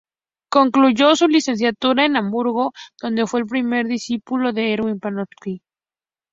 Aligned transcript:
Concluyó 0.49 1.15
su 1.15 1.27
licenciatura 1.27 2.05
en 2.05 2.15
Hamburgo, 2.17 2.73
donde 2.99 3.27
fue 3.27 3.41
el 3.41 3.45
primer 3.45 3.85
discípulo 3.85 4.51
de 4.51 4.73
Erwin 4.73 4.99
Panofsky. 4.99 5.61